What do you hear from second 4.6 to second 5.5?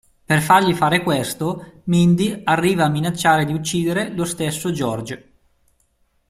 Jorge.